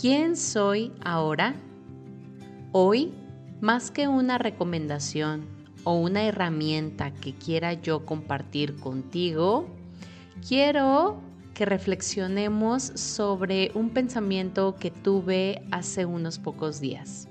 ¿Quién 0.00 0.34
soy 0.34 0.92
ahora? 1.02 1.56
Hoy, 2.72 3.12
más 3.60 3.90
que 3.90 4.08
una 4.08 4.38
recomendación 4.38 5.44
o 5.84 5.92
una 5.92 6.24
herramienta 6.24 7.12
que 7.12 7.34
quiera 7.34 7.74
yo 7.74 8.06
compartir 8.06 8.76
contigo, 8.76 9.68
quiero 10.48 11.20
que 11.52 11.66
reflexionemos 11.66 12.82
sobre 12.82 13.72
un 13.74 13.90
pensamiento 13.90 14.74
que 14.76 14.90
tuve 14.90 15.66
hace 15.70 16.06
unos 16.06 16.38
pocos 16.38 16.80
días. 16.80 17.28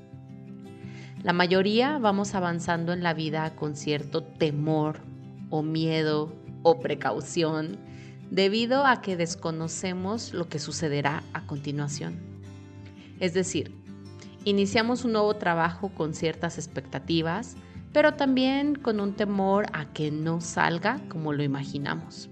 La 1.24 1.34
mayoría 1.34 1.98
vamos 1.98 2.36
avanzando 2.36 2.94
en 2.94 3.02
la 3.02 3.16
vida 3.16 3.56
con 3.56 3.76
cierto 3.76 4.22
temor 4.22 5.00
o 5.50 5.64
miedo 5.64 6.32
o 6.62 6.80
precaución 6.80 7.80
debido 8.30 8.86
a 8.86 9.02
que 9.02 9.18
desconocemos 9.18 10.36
lo 10.36 10.48
que 10.50 10.60
sucederá 10.60 11.24
a 11.34 11.48
continuación. 11.48 12.39
Es 13.20 13.34
decir, 13.34 13.76
iniciamos 14.46 15.04
un 15.04 15.14
nuevo 15.14 15.36
trabajo 15.36 15.90
con 15.90 16.14
ciertas 16.14 16.58
expectativas, 16.58 17.56
pero 17.92 18.14
también 18.14 18.76
con 18.76 19.00
un 19.00 19.14
temor 19.14 19.66
a 19.74 19.92
que 19.92 20.12
no 20.12 20.42
salga 20.42 21.00
como 21.10 21.34
lo 21.34 21.44
imaginamos. 21.44 22.30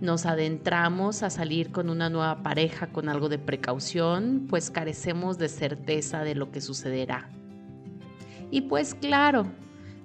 Nos 0.00 0.24
adentramos 0.24 1.22
a 1.22 1.28
salir 1.28 1.70
con 1.72 1.90
una 1.90 2.08
nueva 2.08 2.42
pareja 2.42 2.86
con 2.86 3.10
algo 3.10 3.28
de 3.28 3.38
precaución, 3.38 4.46
pues 4.48 4.70
carecemos 4.70 5.36
de 5.36 5.48
certeza 5.48 6.24
de 6.24 6.34
lo 6.34 6.50
que 6.50 6.62
sucederá. 6.62 7.28
Y 8.50 8.62
pues 8.62 8.94
claro, 8.94 9.46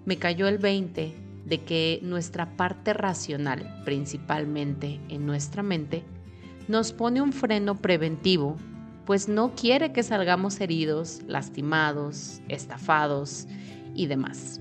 me 0.05 0.17
cayó 0.17 0.47
el 0.47 0.57
20 0.57 1.15
de 1.45 1.61
que 1.61 1.99
nuestra 2.03 2.57
parte 2.57 2.93
racional, 2.93 3.81
principalmente 3.85 4.99
en 5.07 5.25
nuestra 5.25 5.63
mente, 5.63 6.03
nos 6.67 6.91
pone 6.91 7.21
un 7.21 7.31
freno 7.31 7.75
preventivo 7.75 8.57
pues 9.05 9.27
no 9.27 9.53
quiere 9.55 9.91
que 9.91 10.03
salgamos 10.03 10.59
heridos, 10.59 11.21
lastimados, 11.27 12.41
estafados 12.47 13.47
y 13.93 14.07
demás. 14.07 14.59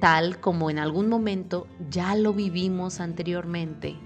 Tal 0.00 0.40
como 0.40 0.70
en 0.70 0.78
algún 0.78 1.08
momento 1.08 1.66
ya 1.90 2.14
lo 2.14 2.34
vivimos 2.34 3.00
anteriormente 3.00 3.96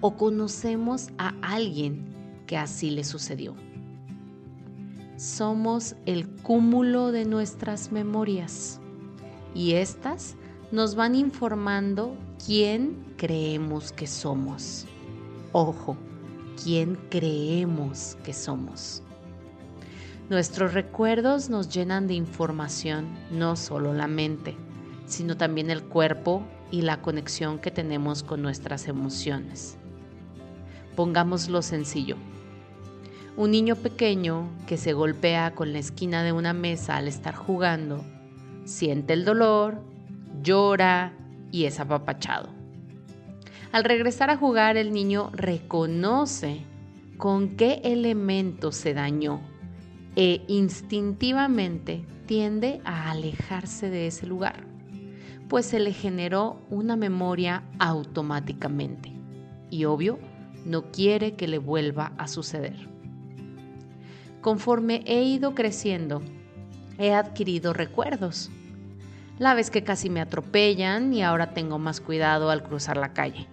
o 0.00 0.16
conocemos 0.16 1.10
a 1.18 1.34
alguien 1.42 2.06
que 2.46 2.56
así 2.56 2.90
le 2.90 3.04
sucedió. 3.04 3.54
Somos 5.16 5.96
el 6.06 6.28
cúmulo 6.28 7.12
de 7.12 7.24
nuestras 7.24 7.92
memorias 7.92 8.80
y 9.54 9.74
estas 9.74 10.34
nos 10.72 10.94
van 10.94 11.14
informando 11.14 12.16
quién 12.44 13.14
creemos 13.16 13.92
que 13.92 14.06
somos. 14.06 14.86
Ojo, 15.52 15.96
quién 16.62 16.98
creemos 17.10 18.16
que 18.24 18.32
somos. 18.32 19.03
Nuestros 20.30 20.72
recuerdos 20.72 21.50
nos 21.50 21.68
llenan 21.68 22.06
de 22.06 22.14
información, 22.14 23.08
no 23.30 23.56
solo 23.56 23.92
la 23.92 24.06
mente, 24.06 24.56
sino 25.04 25.36
también 25.36 25.70
el 25.70 25.82
cuerpo 25.82 26.42
y 26.70 26.80
la 26.80 27.02
conexión 27.02 27.58
que 27.58 27.70
tenemos 27.70 28.22
con 28.22 28.40
nuestras 28.40 28.88
emociones. 28.88 29.76
Pongámoslo 30.96 31.60
sencillo. 31.60 32.16
Un 33.36 33.50
niño 33.50 33.76
pequeño 33.76 34.48
que 34.66 34.78
se 34.78 34.94
golpea 34.94 35.54
con 35.54 35.74
la 35.74 35.78
esquina 35.78 36.22
de 36.22 36.32
una 36.32 36.54
mesa 36.54 36.96
al 36.96 37.06
estar 37.06 37.34
jugando, 37.34 38.02
siente 38.64 39.12
el 39.12 39.26
dolor, 39.26 39.82
llora 40.42 41.12
y 41.52 41.66
es 41.66 41.80
apapachado. 41.80 42.48
Al 43.72 43.84
regresar 43.84 44.30
a 44.30 44.38
jugar, 44.38 44.78
el 44.78 44.90
niño 44.90 45.28
reconoce 45.34 46.62
con 47.18 47.56
qué 47.56 47.82
elemento 47.84 48.72
se 48.72 48.94
dañó 48.94 49.52
e 50.16 50.42
instintivamente 50.48 52.04
tiende 52.26 52.80
a 52.84 53.10
alejarse 53.10 53.90
de 53.90 54.06
ese 54.06 54.26
lugar, 54.26 54.66
pues 55.48 55.66
se 55.66 55.78
le 55.78 55.92
generó 55.92 56.60
una 56.70 56.96
memoria 56.96 57.64
automáticamente 57.78 59.12
y 59.70 59.84
obvio 59.84 60.18
no 60.64 60.90
quiere 60.90 61.34
que 61.34 61.48
le 61.48 61.58
vuelva 61.58 62.12
a 62.16 62.28
suceder. 62.28 62.88
Conforme 64.40 65.02
he 65.06 65.22
ido 65.22 65.54
creciendo, 65.54 66.22
he 66.98 67.12
adquirido 67.12 67.72
recuerdos. 67.72 68.50
La 69.38 69.54
vez 69.54 69.70
que 69.70 69.82
casi 69.82 70.10
me 70.10 70.20
atropellan 70.20 71.12
y 71.12 71.22
ahora 71.22 71.54
tengo 71.54 71.78
más 71.78 72.00
cuidado 72.00 72.50
al 72.50 72.62
cruzar 72.62 72.96
la 72.96 73.12
calle 73.12 73.48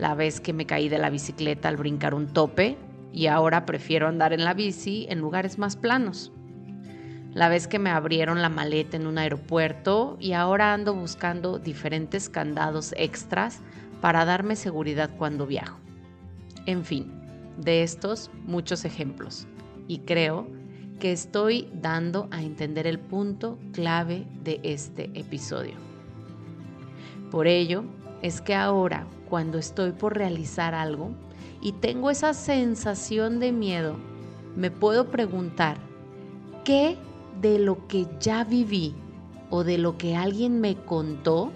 la 0.00 0.14
vez 0.14 0.40
que 0.40 0.54
me 0.54 0.64
caí 0.64 0.88
de 0.88 0.98
la 0.98 1.10
bicicleta 1.10 1.68
al 1.68 1.76
brincar 1.76 2.14
un 2.14 2.26
tope 2.26 2.78
y 3.12 3.26
ahora 3.26 3.66
prefiero 3.66 4.08
andar 4.08 4.32
en 4.32 4.44
la 4.44 4.54
bici 4.54 5.06
en 5.08 5.18
lugares 5.18 5.58
más 5.58 5.76
planos. 5.76 6.32
La 7.32 7.48
vez 7.48 7.68
que 7.68 7.78
me 7.78 7.90
abrieron 7.90 8.42
la 8.42 8.48
maleta 8.48 8.96
en 8.96 9.06
un 9.06 9.18
aeropuerto 9.18 10.16
y 10.18 10.32
ahora 10.32 10.74
ando 10.74 10.94
buscando 10.94 11.58
diferentes 11.58 12.28
candados 12.28 12.92
extras 12.96 13.60
para 14.00 14.24
darme 14.24 14.56
seguridad 14.56 15.10
cuando 15.16 15.46
viajo. 15.46 15.78
En 16.66 16.84
fin, 16.84 17.12
de 17.56 17.82
estos 17.82 18.30
muchos 18.46 18.84
ejemplos. 18.84 19.46
Y 19.86 20.00
creo 20.00 20.48
que 20.98 21.12
estoy 21.12 21.68
dando 21.72 22.28
a 22.30 22.42
entender 22.42 22.86
el 22.86 22.98
punto 22.98 23.58
clave 23.72 24.26
de 24.42 24.60
este 24.62 25.10
episodio. 25.14 25.74
Por 27.30 27.46
ello, 27.46 27.84
es 28.22 28.40
que 28.40 28.54
ahora 28.54 29.06
cuando 29.28 29.58
estoy 29.58 29.92
por 29.92 30.16
realizar 30.16 30.74
algo 30.74 31.14
y 31.60 31.72
tengo 31.72 32.10
esa 32.10 32.34
sensación 32.34 33.38
de 33.40 33.52
miedo, 33.52 33.96
me 34.56 34.70
puedo 34.70 35.10
preguntar, 35.10 35.78
¿qué 36.64 36.96
de 37.40 37.58
lo 37.58 37.86
que 37.86 38.06
ya 38.20 38.44
viví 38.44 38.94
o 39.50 39.64
de 39.64 39.78
lo 39.78 39.98
que 39.98 40.16
alguien 40.16 40.60
me 40.60 40.76
contó 40.76 41.52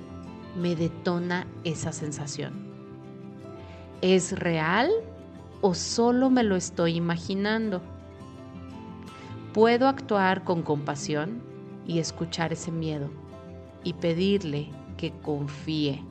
me 0.56 0.76
detona 0.76 1.47
esa 1.65 1.92
sensación? 1.92 2.53
¿Es 4.00 4.38
real 4.38 4.91
o 5.60 5.75
solo 5.75 6.31
me 6.31 6.42
lo 6.42 6.56
estoy 6.56 6.97
imaginando? 6.97 7.81
Puedo 9.53 9.88
actuar 9.88 10.44
con 10.44 10.62
compasión 10.62 11.42
y 11.86 11.98
escuchar 11.98 12.53
ese 12.53 12.71
miedo 12.71 13.09
y 13.82 13.94
pedirle 13.94 14.71
que 14.97 15.12
confíe 15.22 16.03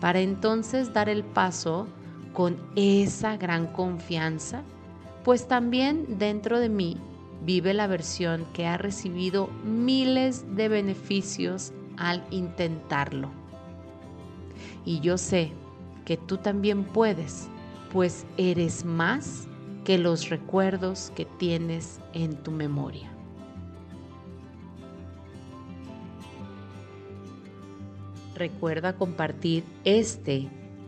para 0.00 0.20
entonces 0.20 0.92
dar 0.92 1.08
el 1.08 1.24
paso 1.24 1.86
con 2.32 2.56
esa 2.76 3.36
gran 3.36 3.66
confianza, 3.68 4.62
pues 5.24 5.48
también 5.48 6.18
dentro 6.18 6.58
de 6.60 6.68
mí 6.68 6.96
vive 7.44 7.74
la 7.74 7.86
versión 7.86 8.46
que 8.52 8.66
ha 8.66 8.76
recibido 8.76 9.48
miles 9.64 10.44
de 10.56 10.68
beneficios 10.68 11.72
al 11.96 12.24
intentarlo. 12.30 13.30
Y 14.84 15.00
yo 15.00 15.18
sé 15.18 15.52
que 16.04 16.16
tú 16.16 16.38
también 16.38 16.84
puedes, 16.84 17.48
pues 17.92 18.26
eres 18.36 18.84
más 18.84 19.46
que 19.84 19.98
los 19.98 20.28
recuerdos 20.28 21.12
que 21.14 21.24
tienes 21.24 22.00
en 22.12 22.36
tu 22.36 22.50
memoria. 22.50 23.10
Recuerda 28.34 28.94
compartir 28.94 29.64
este 29.84 30.48